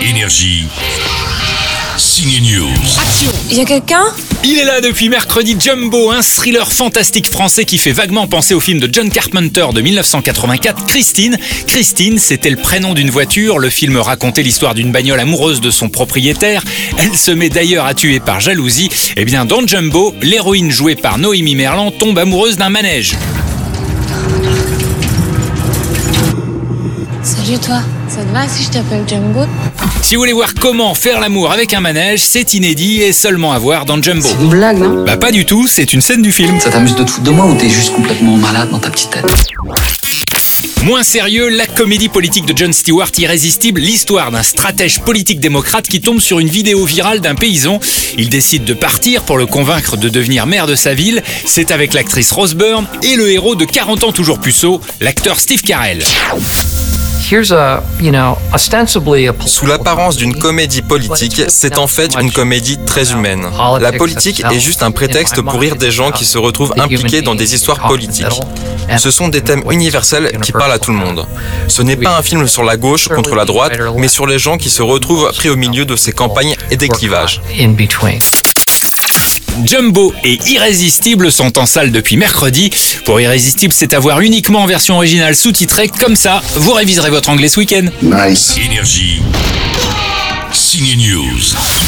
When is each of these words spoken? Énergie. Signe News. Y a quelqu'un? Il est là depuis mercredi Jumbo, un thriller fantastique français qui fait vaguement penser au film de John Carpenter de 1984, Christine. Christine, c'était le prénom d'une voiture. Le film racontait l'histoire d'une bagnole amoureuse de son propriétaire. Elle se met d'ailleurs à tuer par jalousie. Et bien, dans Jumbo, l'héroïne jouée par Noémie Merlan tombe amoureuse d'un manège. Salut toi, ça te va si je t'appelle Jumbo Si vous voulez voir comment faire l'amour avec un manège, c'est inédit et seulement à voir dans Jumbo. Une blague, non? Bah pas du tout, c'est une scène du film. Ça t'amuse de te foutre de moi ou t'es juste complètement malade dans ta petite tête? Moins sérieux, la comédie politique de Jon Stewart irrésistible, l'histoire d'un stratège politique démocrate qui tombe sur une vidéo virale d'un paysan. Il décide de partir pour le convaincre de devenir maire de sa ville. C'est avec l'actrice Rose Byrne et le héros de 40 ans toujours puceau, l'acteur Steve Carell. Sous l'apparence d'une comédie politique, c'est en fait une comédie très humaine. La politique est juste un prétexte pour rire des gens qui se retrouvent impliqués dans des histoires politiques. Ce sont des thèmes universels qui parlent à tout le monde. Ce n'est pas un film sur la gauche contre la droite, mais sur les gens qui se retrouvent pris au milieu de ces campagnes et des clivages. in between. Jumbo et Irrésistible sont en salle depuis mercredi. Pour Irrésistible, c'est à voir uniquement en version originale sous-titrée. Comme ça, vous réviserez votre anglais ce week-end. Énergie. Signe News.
Énergie. 0.00 0.66
Signe 1.96 2.40
News. 2.42 2.68
Y 3.50 3.60
a 3.60 3.64
quelqu'un? 3.64 4.04
Il 4.44 4.58
est 4.58 4.64
là 4.64 4.80
depuis 4.80 5.08
mercredi 5.08 5.56
Jumbo, 5.58 6.10
un 6.10 6.22
thriller 6.22 6.70
fantastique 6.70 7.30
français 7.30 7.64
qui 7.64 7.78
fait 7.78 7.92
vaguement 7.92 8.26
penser 8.26 8.54
au 8.54 8.60
film 8.60 8.78
de 8.78 8.88
John 8.92 9.08
Carpenter 9.08 9.66
de 9.72 9.80
1984, 9.80 10.86
Christine. 10.86 11.38
Christine, 11.66 12.18
c'était 12.18 12.50
le 12.50 12.56
prénom 12.56 12.94
d'une 12.94 13.10
voiture. 13.10 13.58
Le 13.58 13.70
film 13.70 13.96
racontait 13.96 14.42
l'histoire 14.42 14.74
d'une 14.74 14.92
bagnole 14.92 15.20
amoureuse 15.20 15.60
de 15.60 15.70
son 15.70 15.88
propriétaire. 15.88 16.62
Elle 16.98 17.16
se 17.16 17.30
met 17.30 17.48
d'ailleurs 17.48 17.86
à 17.86 17.94
tuer 17.94 18.20
par 18.20 18.40
jalousie. 18.40 18.90
Et 19.16 19.24
bien, 19.24 19.44
dans 19.44 19.66
Jumbo, 19.66 20.14
l'héroïne 20.20 20.70
jouée 20.70 20.96
par 20.96 21.18
Noémie 21.18 21.54
Merlan 21.54 21.90
tombe 21.90 22.18
amoureuse 22.18 22.56
d'un 22.56 22.70
manège. 22.70 23.16
Salut 27.46 27.58
toi, 27.60 27.80
ça 28.08 28.24
te 28.24 28.32
va 28.32 28.48
si 28.48 28.64
je 28.64 28.70
t'appelle 28.70 29.04
Jumbo 29.06 29.42
Si 30.02 30.16
vous 30.16 30.22
voulez 30.22 30.32
voir 30.32 30.52
comment 30.60 30.96
faire 30.96 31.20
l'amour 31.20 31.52
avec 31.52 31.74
un 31.74 31.80
manège, 31.80 32.18
c'est 32.18 32.54
inédit 32.54 33.02
et 33.02 33.12
seulement 33.12 33.52
à 33.52 33.58
voir 33.60 33.84
dans 33.84 34.02
Jumbo. 34.02 34.26
Une 34.40 34.48
blague, 34.48 34.78
non? 34.78 35.04
Bah 35.04 35.16
pas 35.16 35.30
du 35.30 35.44
tout, 35.44 35.68
c'est 35.68 35.92
une 35.92 36.00
scène 36.00 36.22
du 36.22 36.32
film. 36.32 36.58
Ça 36.58 36.70
t'amuse 36.70 36.96
de 36.96 37.04
te 37.04 37.08
foutre 37.08 37.22
de 37.22 37.30
moi 37.30 37.46
ou 37.46 37.54
t'es 37.54 37.70
juste 37.70 37.92
complètement 37.92 38.36
malade 38.36 38.70
dans 38.70 38.80
ta 38.80 38.90
petite 38.90 39.10
tête? 39.10 39.46
Moins 40.82 41.04
sérieux, 41.04 41.48
la 41.48 41.68
comédie 41.68 42.08
politique 42.08 42.46
de 42.46 42.56
Jon 42.56 42.72
Stewart 42.72 43.12
irrésistible, 43.16 43.80
l'histoire 43.80 44.32
d'un 44.32 44.42
stratège 44.42 44.98
politique 45.02 45.38
démocrate 45.38 45.86
qui 45.86 46.00
tombe 46.00 46.18
sur 46.18 46.40
une 46.40 46.48
vidéo 46.48 46.84
virale 46.84 47.20
d'un 47.20 47.36
paysan. 47.36 47.78
Il 48.18 48.28
décide 48.28 48.64
de 48.64 48.74
partir 48.74 49.22
pour 49.22 49.38
le 49.38 49.46
convaincre 49.46 49.96
de 49.96 50.08
devenir 50.08 50.46
maire 50.46 50.66
de 50.66 50.74
sa 50.74 50.94
ville. 50.94 51.22
C'est 51.44 51.70
avec 51.70 51.94
l'actrice 51.94 52.32
Rose 52.32 52.56
Byrne 52.56 52.88
et 53.04 53.14
le 53.14 53.30
héros 53.30 53.54
de 53.54 53.64
40 53.64 54.02
ans 54.02 54.12
toujours 54.12 54.40
puceau, 54.40 54.80
l'acteur 55.00 55.38
Steve 55.38 55.62
Carell. 55.62 56.02
Sous 59.46 59.66
l'apparence 59.66 60.16
d'une 60.16 60.34
comédie 60.38 60.82
politique, 60.82 61.42
c'est 61.48 61.78
en 61.78 61.86
fait 61.86 62.14
une 62.20 62.30
comédie 62.30 62.78
très 62.84 63.12
humaine. 63.12 63.46
La 63.80 63.92
politique 63.92 64.42
est 64.50 64.60
juste 64.60 64.82
un 64.82 64.90
prétexte 64.90 65.40
pour 65.42 65.60
rire 65.60 65.76
des 65.76 65.90
gens 65.90 66.10
qui 66.10 66.24
se 66.24 66.38
retrouvent 66.38 66.74
impliqués 66.78 67.22
dans 67.22 67.34
des 67.34 67.54
histoires 67.54 67.80
politiques. 67.80 68.40
Ce 68.98 69.10
sont 69.10 69.28
des 69.28 69.40
thèmes 69.42 69.64
universels 69.70 70.38
qui 70.42 70.52
parlent 70.52 70.72
à 70.72 70.78
tout 70.78 70.92
le 70.92 70.98
monde. 70.98 71.26
Ce 71.68 71.82
n'est 71.82 71.96
pas 71.96 72.16
un 72.16 72.22
film 72.22 72.46
sur 72.46 72.62
la 72.62 72.76
gauche 72.76 73.08
contre 73.08 73.34
la 73.34 73.44
droite, 73.44 73.72
mais 73.96 74.08
sur 74.08 74.26
les 74.26 74.38
gens 74.38 74.56
qui 74.58 74.70
se 74.70 74.82
retrouvent 74.82 75.30
pris 75.32 75.48
au 75.48 75.56
milieu 75.56 75.84
de 75.84 75.96
ces 75.96 76.12
campagnes 76.12 76.54
et 76.70 76.76
des 76.76 76.88
clivages. 76.88 77.40
in 77.58 77.70
between. 77.70 78.20
Jumbo 79.64 80.12
et 80.22 80.38
Irrésistible 80.46 81.32
sont 81.32 81.58
en 81.58 81.66
salle 81.66 81.90
depuis 81.90 82.16
mercredi. 82.16 82.70
Pour 83.06 83.20
Irrésistible, 83.20 83.72
c'est 83.72 83.94
à 83.94 84.00
voir 84.00 84.20
uniquement 84.20 84.62
en 84.62 84.66
version 84.66 84.96
originale 84.96 85.36
sous-titrée. 85.36 85.86
Comme 85.86 86.16
ça, 86.16 86.42
vous 86.56 86.72
réviserez 86.72 87.10
votre 87.10 87.28
anglais 87.28 87.48
ce 87.48 87.60
week-end. 87.60 87.86
Énergie. 88.58 89.22
Signe 90.52 90.96
News. 90.96 91.85